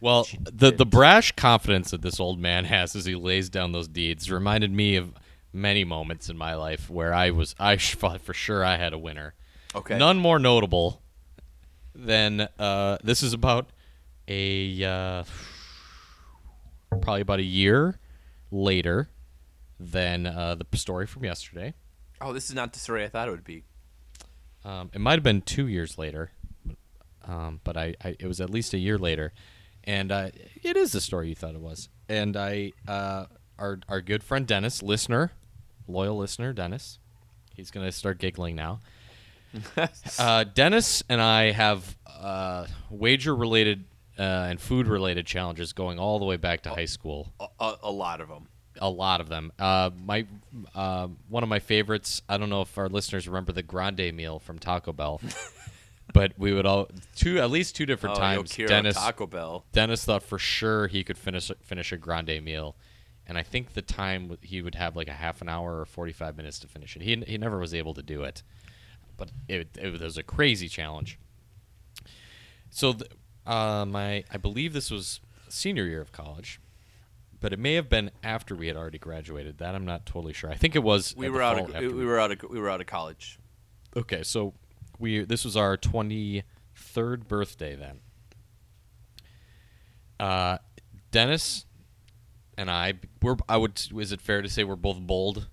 Well, 0.01 0.27
the 0.41 0.71
the 0.71 0.87
brash 0.87 1.33
confidence 1.33 1.91
that 1.91 2.03
this 2.03 2.21
old 2.21 2.39
man 2.39 2.67
has 2.67 2.95
as 2.95 3.05
he 3.05 3.15
lays 3.15 3.49
down 3.49 3.73
those 3.73 3.89
deeds 3.89 4.31
reminded 4.31 4.73
me 4.73 4.97
of 4.97 5.13
many 5.53 5.85
moments 5.85 6.29
in 6.29 6.37
my 6.37 6.55
life 6.55 6.89
where 6.89 7.13
I 7.13 7.31
was 7.31 7.55
I 7.59 7.77
thought 7.77 8.21
for 8.21 8.35
sure 8.35 8.65
I 8.65 8.77
had 8.77 8.93
a 8.93 8.99
winner. 8.99 9.35
Okay. 9.75 9.99
None 9.99 10.19
more 10.19 10.39
notable 10.39 11.03
than 11.95 12.49
uh, 12.59 12.99
this 13.03 13.23
is 13.23 13.33
about 13.33 13.71
a 14.29 14.85
uh, 14.85 15.25
probably 17.01 17.23
about 17.23 17.41
a 17.41 17.45
year 17.45 17.99
later 18.51 19.09
than 19.81 20.27
uh, 20.27 20.55
the 20.55 20.77
story 20.77 21.07
from 21.07 21.25
yesterday. 21.25 21.75
Oh, 22.21 22.33
this 22.33 22.49
is 22.49 22.55
not 22.55 22.73
the 22.73 22.79
story 22.79 23.05
I 23.05 23.09
thought 23.09 23.29
it 23.29 23.33
would 23.33 23.45
be. 23.45 23.65
Um, 24.65 24.91
it 24.93 25.01
might 25.01 25.15
have 25.15 25.23
been 25.23 25.41
two 25.41 25.67
years 25.67 25.99
later, 25.99 26.33
um, 27.25 27.61
but 27.65 27.77
I, 27.77 27.95
I 28.03 28.17
it 28.19 28.27
was 28.27 28.41
at 28.41 28.51
least 28.51 28.75
a 28.75 28.79
year 28.79 28.99
later, 28.99 29.33
and 29.89 30.13
uh, 30.13 30.29
it 30.63 30.77
is 30.77 30.93
the 30.93 31.01
story 31.01 31.31
you 31.31 31.35
thought 31.35 31.55
it 31.55 31.61
was. 31.61 31.89
And 32.11 32.37
I, 32.37 32.73
uh, 32.87 33.25
our 33.59 33.81
our 33.89 34.01
good 34.03 34.23
friend 34.23 34.47
Dennis, 34.47 34.83
listener, 34.83 35.33
loyal 35.89 36.19
listener 36.19 36.53
Dennis, 36.53 36.99
he's 37.55 37.71
gonna 37.71 37.91
start 37.91 38.19
giggling 38.19 38.55
now. 38.55 38.81
uh, 40.19 40.45
Dennis 40.45 41.03
and 41.09 41.23
I 41.23 41.53
have 41.53 41.97
uh, 42.07 42.67
wager 42.91 43.35
related 43.35 43.85
uh, 44.19 44.23
and 44.23 44.61
food 44.61 44.87
related 44.87 45.27
challenges 45.27 45.73
going 45.73 45.99
all 45.99 46.19
the 46.19 46.27
way 46.27 46.37
back 46.37 46.63
to 46.63 46.71
high 46.71 46.85
school. 46.85 47.33
A, 47.41 47.47
a, 47.59 47.77
a 47.85 47.91
lot 47.91 48.21
of 48.21 48.29
them. 48.29 48.47
A 48.81 48.91
lot 48.91 49.23
of 49.23 49.29
them. 49.29 49.51
Uh, 49.59 49.91
my 50.05 50.27
one 51.29 51.43
of 51.43 51.49
my 51.49 51.61
favorites. 51.61 52.21
I 52.29 52.37
don't 52.37 52.51
know 52.51 52.61
if 52.61 52.77
our 52.77 52.91
listeners 52.91 53.27
remember 53.27 53.53
the 53.53 53.63
grande 53.63 54.15
meal 54.15 54.39
from 54.39 54.59
Taco 54.59 54.93
Bell, 54.93 55.21
but 56.13 56.33
we 56.39 56.53
would 56.53 56.67
all 56.67 56.89
two 57.15 57.39
at 57.39 57.51
least 57.51 57.77
two 57.77 57.87
different 57.87 58.17
Oh, 58.17 58.21
times. 58.21 58.53
Yokiro 58.53 58.69
Dennis 58.69 58.97
Taco 58.97 59.27
Bell. 59.27 59.65
Dennis 59.73 60.05
thought 60.05 60.23
for 60.23 60.39
sure 60.39 60.87
he 60.87 61.05
could 61.05 61.19
finish 61.19 61.51
finish 61.63 61.93
a 61.93 61.97
grande 61.97 62.43
meal, 62.43 62.77
and 63.27 63.37
I 63.39 63.43
think 63.43 63.75
the 63.75 63.83
time 63.83 64.37
he 64.43 64.63
would 64.63 64.75
have 64.75 64.97
like 64.97 65.09
a 65.09 65.13
half 65.13 65.41
an 65.43 65.49
hour 65.49 65.81
or 65.81 65.85
forty 65.85 66.13
five 66.13 66.37
minutes 66.37 66.59
to 66.61 66.67
finish 66.69 66.97
it. 66.97 67.03
He 67.03 67.17
he 67.27 67.39
never 67.39 67.59
was 67.59 67.75
able 67.75 67.95
to 67.95 68.03
do 68.03 68.23
it, 68.23 68.43
but 69.17 69.31
it 69.49 69.77
it 69.81 70.01
was 70.01 70.17
a 70.17 70.23
crazy 70.23 70.69
challenge. 70.69 71.19
So, 72.71 72.93
th- 72.93 73.11
uh, 73.47 73.85
my 73.87 74.25
I 74.31 74.37
believe 74.37 74.73
this 74.73 74.91
was 74.91 75.21
senior 75.49 75.85
year 75.87 76.01
of 76.03 76.13
college, 76.13 76.61
but 77.41 77.53
it 77.53 77.59
may 77.59 77.75
have 77.75 77.89
been 77.89 78.11
after 78.23 78.55
we 78.55 78.67
had 78.67 78.77
already 78.77 78.99
graduated. 78.99 79.59
That 79.59 79.75
I'm 79.75 79.87
not 79.87 80.05
totally 80.07 80.33
sure. 80.33 80.51
I 80.51 80.55
think 80.55 80.77
it 80.77 80.83
was. 80.83 81.15
We 81.17 81.29
were 81.31 81.43
out 81.43 81.59
of 81.59 81.75
after 81.75 81.91
we 81.91 82.05
were 82.05 82.19
out 82.21 82.31
of 82.33 82.51
we 82.51 82.61
were 82.61 82.69
out 82.69 82.81
of 82.81 82.87
college. 82.87 83.39
Okay, 83.97 84.23
so 84.23 84.53
we 84.99 85.25
this 85.25 85.45
was 85.45 85.57
our 85.57 85.77
twenty 85.77 86.45
third 86.75 87.29
birthday 87.29 87.75
then. 87.75 88.01
Uh, 90.19 90.59
Dennis 91.11 91.65
and 92.57 92.71
I 92.71 92.95
were 93.23 93.37
I 93.49 93.57
would 93.57 93.81
is 93.97 94.13
it 94.13 94.21
fair 94.21 94.43
to 94.43 94.49
say 94.49 94.65
we're 94.65 94.77
both 94.77 95.01
bold 95.01 95.49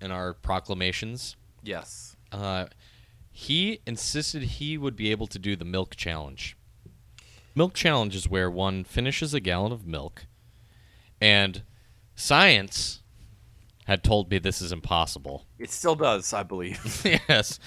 in 0.00 0.10
our 0.10 0.34
proclamations? 0.34 1.36
Yes. 1.62 2.16
Uh, 2.30 2.66
he 3.30 3.80
insisted 3.86 4.42
he 4.42 4.76
would 4.76 4.96
be 4.96 5.10
able 5.10 5.26
to 5.28 5.38
do 5.38 5.56
the 5.56 5.64
milk 5.64 5.96
challenge. 5.96 6.56
Milk 7.54 7.74
challenge 7.74 8.14
is 8.14 8.28
where 8.28 8.50
one 8.50 8.84
finishes 8.84 9.34
a 9.34 9.40
gallon 9.40 9.72
of 9.72 9.86
milk, 9.86 10.26
and 11.20 11.62
science 12.14 13.02
had 13.86 14.02
told 14.02 14.30
me 14.30 14.38
this 14.38 14.62
is 14.62 14.72
impossible. 14.72 15.46
It 15.58 15.70
still 15.70 15.94
does, 15.94 16.32
I 16.32 16.42
believe. 16.42 17.02
yes. 17.28 17.58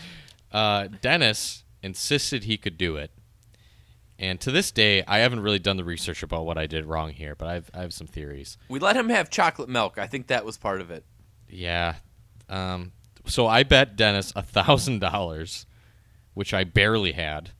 Uh, 0.51 0.87
Dennis 1.01 1.63
insisted 1.83 2.43
he 2.45 2.57
could 2.57 2.77
do 2.77 2.95
it. 2.95 3.11
And 4.17 4.39
to 4.41 4.51
this 4.51 4.71
day, 4.71 5.03
I 5.07 5.19
haven't 5.19 5.41
really 5.41 5.59
done 5.59 5.75
the 5.77 5.83
research 5.83 6.23
about 6.23 6.45
what 6.45 6.57
I 6.57 6.67
did 6.67 6.85
wrong 6.85 7.09
here, 7.11 7.35
but 7.35 7.47
I've, 7.49 7.69
I 7.73 7.81
have 7.81 7.93
some 7.93 8.07
theories. 8.07 8.57
we 8.69 8.79
let 8.79 8.95
him 8.95 9.09
have 9.09 9.29
chocolate 9.29 9.67
milk. 9.67 9.97
I 9.97 10.07
think 10.07 10.27
that 10.27 10.45
was 10.45 10.57
part 10.57 10.79
of 10.79 10.89
it. 10.89 11.03
Yeah. 11.49 11.95
Um, 12.47 12.93
so 13.25 13.45
I 13.47 13.63
bet 13.63 13.97
Dennis 13.97 14.31
a 14.35 14.41
$1,000, 14.43 15.65
which 16.33 16.53
I 16.53 16.63
barely 16.63 17.11
had, 17.11 17.51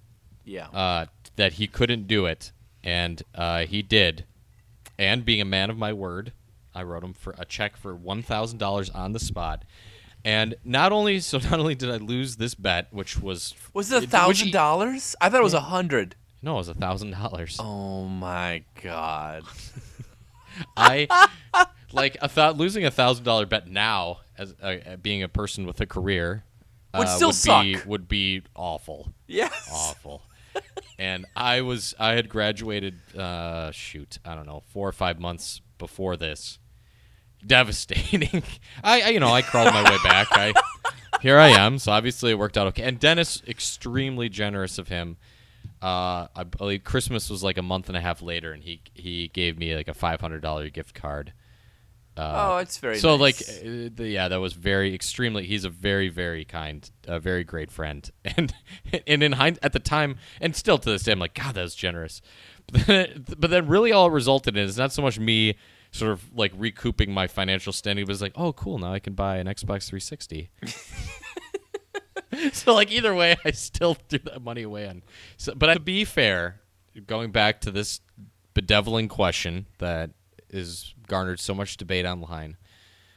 Yeah. 0.46 0.68
uh, 0.68 1.06
that 1.36 1.54
he 1.54 1.68
couldn't 1.68 2.08
do 2.08 2.26
it. 2.26 2.52
And 2.84 3.22
uh, 3.34 3.66
he 3.66 3.82
did. 3.82 4.26
And 4.98 5.26
being 5.26 5.42
a 5.42 5.46
man 5.46 5.70
of 5.70 5.78
my 5.78 5.92
word, 5.92 6.32
I 6.74 6.84
wrote 6.84 7.04
him 7.04 7.14
for 7.14 7.36
a 7.38 7.44
check 7.46 7.76
for 7.76 7.94
$1,000 7.98 8.96
on 8.96 9.12
the 9.12 9.20
spot. 9.20 9.66
And 10.26 10.56
not 10.66 10.92
only 10.92 11.20
so, 11.22 11.38
not 11.38 11.54
only 11.60 11.76
did 11.76 11.90
I 11.90 11.98
lose 11.98 12.36
this 12.36 12.56
bet, 12.56 12.88
which 12.92 13.18
was 13.22 13.54
was 13.74 13.92
it 13.94 14.04
a 14.04 14.08
thousand 14.08 14.52
dollars? 14.52 15.16
I 15.22 15.30
thought 15.30 15.40
it 15.40 15.44
was 15.44 15.54
a 15.54 15.62
hundred. 15.62 16.16
No, 16.42 16.56
it 16.56 16.58
was 16.58 16.68
a 16.70 16.74
thousand 16.74 17.12
dollars. 17.12 17.58
Oh 17.62 18.06
my 18.06 18.64
god. 18.84 19.44
I 20.78 21.08
like 21.94 22.18
I 22.22 22.28
thought 22.28 22.58
losing 22.58 22.86
a 22.86 22.92
thousand 22.92 23.24
dollar 23.24 23.46
bet 23.46 23.68
now 23.70 24.20
as 24.38 24.54
uh, 24.62 24.98
being 25.02 25.22
a 25.24 25.28
person 25.30 25.66
with 25.66 25.80
a 25.82 25.86
career 25.86 26.44
Would 26.94 27.08
uh, 27.08 27.16
still 27.16 27.30
would 27.30 27.64
be 27.64 27.76
suck. 27.76 27.86
would 27.88 28.08
be 28.08 28.42
awful, 28.56 29.14
Yes. 29.28 29.70
awful. 29.72 30.22
and 30.98 31.26
I 31.36 31.62
was 31.62 31.94
I 32.00 32.14
had 32.14 32.30
graduated. 32.30 32.96
Uh, 33.16 33.72
shoot, 33.72 34.18
I 34.26 34.34
don't 34.36 34.46
know, 34.46 34.64
four 34.72 34.88
or 34.88 34.94
five 34.94 35.20
months 35.20 35.62
before 35.78 36.16
this. 36.16 36.58
Devastating. 37.46 38.44
I, 38.84 39.02
I 39.02 39.10
you 39.10 39.20
know 39.20 39.32
I 39.32 39.42
crawled 39.42 39.74
my 39.74 39.84
way 39.84 39.98
back. 40.04 40.28
I 40.32 40.54
here 41.22 41.38
I 41.38 41.50
am. 41.50 41.80
So 41.80 41.92
obviously 41.92 42.32
it 42.32 42.40
worked 42.40 42.58
out 42.58 42.68
okay. 42.68 42.84
And 42.84 43.00
Dennis, 43.00 43.42
extremely 43.48 44.30
generous 44.30 44.78
of 44.78 44.88
him. 44.88 45.18
Uh, 45.82 46.28
I 46.36 46.44
believe 46.44 46.84
Christmas 46.84 47.30
was 47.30 47.44
like 47.44 47.58
a 47.58 47.62
month 47.62 47.90
and 47.90 47.98
a 47.98 48.02
half 48.02 48.22
later, 48.22 48.52
and 48.52 48.64
he 48.64 48.82
he 48.94 49.28
gave 49.30 49.58
me 49.58 49.76
like 49.76 49.88
a 49.88 49.94
five 49.94 50.22
hundred 50.22 50.42
dollar 50.42 50.70
gift 50.70 50.94
card. 50.96 51.34
Uh, 52.18 52.34
oh, 52.54 52.58
it's 52.58 52.78
very 52.78 52.98
so 52.98 53.18
nice. 53.18 53.20
like 53.20 53.60
uh, 53.60 53.90
the, 53.94 54.08
yeah, 54.08 54.30
that 54.30 54.40
was 54.40 54.54
very 54.54 54.96
extremely. 54.96 55.46
He's 55.46 55.66
a 55.66 55.70
very 55.70 56.08
very 56.08 56.46
kind, 56.46 56.90
a 57.08 57.20
very 57.20 57.44
great 57.44 57.72
friend, 57.72 58.10
and 58.26 58.54
and 59.06 59.22
in 59.22 59.34
hind 59.34 59.60
at 59.62 59.74
the 59.74 59.80
time, 59.80 60.18
and 60.40 60.56
still 60.56 60.78
to 60.78 60.90
this 60.90 61.04
day, 61.04 61.12
I'm 61.12 61.20
like, 61.20 61.34
God, 61.34 61.56
that 61.56 61.64
was 61.64 61.76
generous. 61.76 62.22
But 62.72 62.88
then, 62.88 63.26
but 63.38 63.52
then 63.52 63.68
really 63.68 63.92
all 63.92 64.08
it 64.08 64.12
resulted 64.12 64.58
in 64.58 64.64
is 64.64 64.76
not 64.76 64.92
so 64.92 65.04
much 65.04 65.20
me 65.20 65.56
sort 65.96 66.12
of 66.12 66.24
like 66.36 66.52
recouping 66.58 67.14
my 67.14 67.28
financial 67.28 67.72
standing, 67.72 68.06
but 68.06 68.12
it's 68.12 68.22
like, 68.22 68.34
oh, 68.36 68.52
cool, 68.54 68.78
now 68.78 68.94
I 68.94 69.00
can 69.00 69.14
buy 69.14 69.38
an 69.38 69.48
Xbox 69.48 69.88
360. 69.88 70.50
so 72.52 72.74
like 72.74 72.92
either 72.92 73.16
way, 73.16 73.38
I 73.46 73.52
still 73.52 73.94
threw 73.94 74.20
that 74.26 74.42
money 74.42 74.64
away 74.64 74.88
on. 74.90 75.04
So, 75.38 75.56
but 75.56 75.74
to 75.74 75.80
be 75.80 76.04
fair, 76.04 76.60
going 77.08 77.32
back 77.32 77.62
to 77.62 77.72
this 77.72 78.02
bedeviling 78.54 79.08
question 79.08 79.68
that 79.78 80.12
is 80.50 80.94
garnered 81.08 81.40
so 81.40 81.54
much 81.54 81.78
debate 81.78 82.06
online 82.06 82.58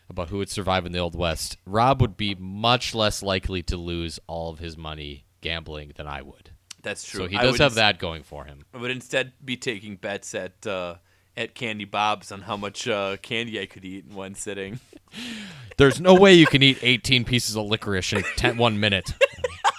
about 0.08 0.28
who 0.28 0.38
would 0.38 0.48
survive 0.48 0.86
in 0.86 0.92
the 0.92 0.98
old 1.00 1.16
west, 1.16 1.56
Rob 1.66 2.00
would 2.00 2.16
be 2.16 2.36
much 2.36 2.94
less 2.94 3.22
likely 3.24 3.62
to 3.64 3.76
lose 3.76 4.20
all 4.28 4.50
of 4.50 4.60
his 4.60 4.76
money 4.76 5.24
gambling 5.40 5.92
than 5.96 6.06
I 6.06 6.22
would. 6.22 6.50
that's 6.82 7.04
true. 7.04 7.22
So 7.22 7.26
he 7.26 7.36
does 7.38 7.58
have 7.58 7.74
that 7.74 7.98
going 7.98 8.22
for 8.22 8.44
him. 8.44 8.64
I 8.72 8.78
would 8.78 8.92
instead 8.92 9.32
be 9.44 9.56
taking 9.56 9.96
bets 9.96 10.34
at 10.34 10.64
uh, 10.66 10.96
at 11.38 11.54
Candy 11.54 11.84
Bob's 11.84 12.32
on 12.32 12.42
how 12.42 12.56
much 12.56 12.88
uh, 12.88 13.16
candy 13.22 13.60
I 13.60 13.66
could 13.66 13.84
eat 13.84 14.04
in 14.10 14.16
one 14.16 14.34
sitting. 14.34 14.80
There's 15.78 16.00
no 16.00 16.12
way 16.14 16.34
you 16.34 16.46
can 16.46 16.64
eat 16.64 16.78
18 16.82 17.24
pieces 17.24 17.56
of 17.56 17.66
licorice 17.66 18.12
in 18.12 18.24
10, 18.36 18.56
one 18.58 18.80
minute. 18.80 19.14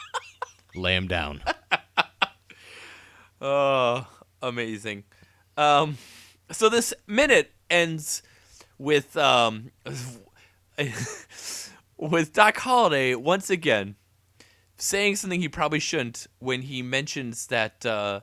Lay 0.75 0.95
him 0.95 1.07
down. 1.07 1.43
Oh, 3.41 4.05
amazing. 4.41 5.05
Um, 5.55 5.97
so 6.51 6.67
this 6.67 6.93
minute 7.07 7.53
ends 7.69 8.21
with 8.77 9.15
um, 9.15 9.71
with 11.97 12.33
Doc 12.33 12.57
Holliday 12.57 13.15
once 13.15 13.49
again 13.49 13.95
saying 14.75 15.15
something 15.15 15.39
he 15.39 15.47
probably 15.47 15.79
shouldn't 15.79 16.27
when 16.39 16.63
he 16.63 16.81
mentions 16.81 17.47
that 17.47 17.85
uh, 17.85 18.19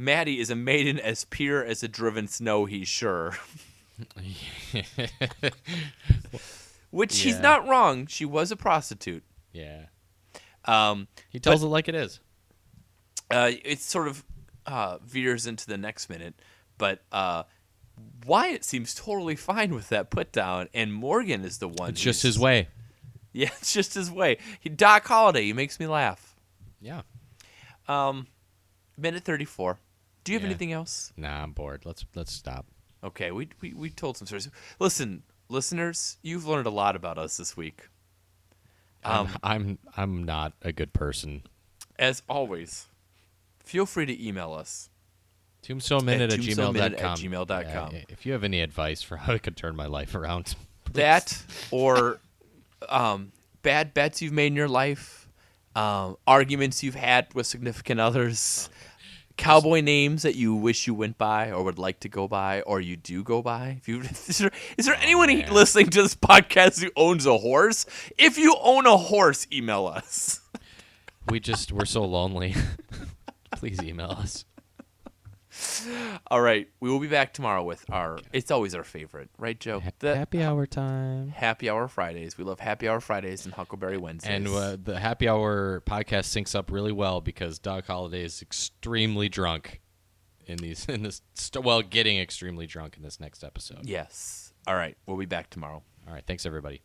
Maddie 0.00 0.40
is 0.40 0.48
a 0.48 0.56
maiden 0.56 0.98
as 0.98 1.24
pure 1.26 1.62
as 1.62 1.82
a 1.82 1.88
driven 1.88 2.26
snow. 2.26 2.64
He's 2.64 2.88
sure. 2.88 3.36
Which 6.90 7.20
he's 7.20 7.38
not 7.38 7.68
wrong. 7.68 8.06
She 8.06 8.24
was 8.24 8.50
a 8.50 8.56
prostitute. 8.56 9.22
yeah. 9.52 9.82
Um, 10.64 11.06
He 11.30 11.38
tells 11.38 11.62
it 11.62 11.66
like 11.66 11.88
it 11.88 11.94
is. 11.94 12.20
uh, 13.30 13.50
it 13.64 13.80
sort 13.80 14.08
of 14.08 14.24
uh, 14.66 14.98
veers 15.04 15.46
into 15.46 15.66
the 15.66 15.78
next 15.78 16.08
minute, 16.10 16.34
but 16.78 17.02
uh, 17.12 17.44
Wyatt 18.26 18.64
seems 18.64 18.94
totally 18.94 19.36
fine 19.36 19.74
with 19.74 19.88
that 19.90 20.10
put 20.10 20.32
down, 20.32 20.68
and 20.74 20.92
Morgan 20.92 21.44
is 21.44 21.58
the 21.58 21.68
one. 21.68 21.90
It's 21.90 22.00
just 22.00 22.22
his 22.22 22.38
way. 22.38 22.68
Yeah, 23.32 23.50
it's 23.60 23.72
just 23.72 23.94
his 23.94 24.10
way. 24.10 24.38
He, 24.58 24.68
Doc 24.70 25.06
Holliday, 25.06 25.44
he 25.44 25.52
makes 25.52 25.78
me 25.78 25.86
laugh. 25.86 26.34
Yeah. 26.80 27.02
Um, 27.86 28.26
minute 28.98 29.22
thirty-four. 29.22 29.78
Do 30.24 30.32
you 30.32 30.36
have 30.38 30.42
Yeah. 30.42 30.48
anything 30.50 30.72
else? 30.72 31.12
Nah, 31.16 31.42
I'm 31.42 31.52
bored. 31.52 31.82
Let's 31.84 32.04
let's 32.14 32.32
stop. 32.32 32.66
Okay, 33.02 33.30
we, 33.30 33.48
we 33.60 33.72
we 33.72 33.90
told 33.90 34.16
some 34.18 34.26
stories. 34.26 34.50
Listen, 34.78 35.22
listeners, 35.48 36.18
you've 36.22 36.46
learned 36.46 36.66
a 36.66 36.70
lot 36.70 36.96
about 36.96 37.16
us 37.18 37.36
this 37.38 37.56
week. 37.56 37.88
Um, 39.02 39.28
I'm, 39.42 39.60
I'm 39.60 39.78
I'm 39.96 40.24
not 40.24 40.52
a 40.62 40.72
good 40.72 40.92
person. 40.92 41.42
as 41.98 42.22
always, 42.28 42.86
feel 43.64 43.86
free 43.86 44.04
to 44.06 44.26
email 44.26 44.52
us. 44.52 44.90
Tombstoneminute 45.62 46.32
at, 46.32 46.38
tombstoneminute 46.40 46.96
gmail.com. 46.96 47.12
at 47.12 47.18
gmail.com. 47.18 47.92
Yeah, 47.94 48.02
if 48.08 48.24
you 48.26 48.32
have 48.32 48.44
any 48.44 48.60
advice 48.60 49.02
for 49.02 49.16
how 49.18 49.34
I 49.34 49.38
could 49.38 49.56
turn 49.56 49.76
my 49.76 49.86
life 49.86 50.14
around, 50.14 50.54
that 50.92 51.42
or 51.70 52.18
um, 52.88 53.32
bad 53.62 53.92
bets 53.94 54.20
you've 54.22 54.32
made 54.32 54.48
in 54.48 54.56
your 54.56 54.68
life, 54.68 55.28
um, 55.76 56.16
arguments 56.26 56.82
you've 56.82 56.94
had 56.94 57.32
with 57.34 57.46
significant 57.46 58.00
others, 58.00 58.68
cowboy 59.40 59.80
names 59.80 60.22
that 60.22 60.36
you 60.36 60.54
wish 60.54 60.86
you 60.86 60.94
went 60.94 61.16
by 61.18 61.50
or 61.50 61.62
would 61.64 61.78
like 61.78 62.00
to 62.00 62.08
go 62.08 62.28
by 62.28 62.60
or 62.62 62.80
you 62.80 62.96
do 62.96 63.22
go 63.24 63.42
by? 63.42 63.76
If 63.78 63.88
you 63.88 64.00
is 64.28 64.38
there, 64.38 64.50
is 64.76 64.86
there 64.86 64.94
oh, 64.96 65.02
anyone 65.02 65.30
Oh, 65.30 65.34
man. 65.34 65.52
listening 65.52 65.86
to 65.90 66.02
this 66.02 66.14
podcast 66.14 66.82
who 66.82 66.90
owns 66.96 67.26
a 67.26 67.38
horse? 67.38 67.86
If 68.18 68.36
you 68.38 68.54
own 68.60 68.86
a 68.86 68.96
horse, 68.96 69.46
email 69.52 69.86
us. 69.86 70.40
We 71.28 71.40
just 71.40 71.72
we're 71.72 71.84
so 71.86 72.04
lonely. 72.04 72.54
Please 73.56 73.82
email 73.82 74.10
us. 74.10 74.44
All 76.28 76.40
right, 76.40 76.68
we 76.80 76.90
will 76.90 77.00
be 77.00 77.08
back 77.08 77.32
tomorrow 77.34 77.62
with 77.64 77.84
our. 77.90 78.18
It's 78.32 78.50
always 78.50 78.74
our 78.74 78.84
favorite, 78.84 79.30
right, 79.38 79.58
Joe? 79.58 79.82
The 79.98 80.16
happy 80.16 80.42
hour 80.42 80.66
time. 80.66 81.28
happy 81.30 81.68
hour 81.68 81.88
Fridays. 81.88 82.38
We 82.38 82.44
love 82.44 82.60
happy 82.60 82.88
hour 82.88 83.00
Fridays 83.00 83.44
and 83.44 83.54
Huckleberry 83.54 83.96
Wednesdays. 83.98 84.30
And 84.32 84.46
uh, 84.48 84.76
the 84.82 84.98
happy 85.00 85.28
hour 85.28 85.82
podcast 85.86 86.26
syncs 86.28 86.54
up 86.54 86.70
really 86.70 86.92
well 86.92 87.20
because 87.20 87.58
Doc 87.58 87.86
Holliday 87.86 88.22
is 88.24 88.42
extremely 88.42 89.28
drunk 89.28 89.80
in 90.46 90.56
these 90.58 90.86
in 90.86 91.02
this 91.02 91.22
st- 91.34 91.64
well 91.64 91.82
getting 91.82 92.18
extremely 92.18 92.66
drunk 92.66 92.96
in 92.96 93.02
this 93.02 93.18
next 93.20 93.42
episode. 93.44 93.80
yes. 93.84 94.52
All 94.66 94.74
right, 94.76 94.96
we'll 95.06 95.16
be 95.16 95.26
back 95.26 95.48
tomorrow. 95.50 95.82
All 96.06 96.12
right, 96.14 96.24
thanks 96.26 96.44
everybody. 96.46 96.82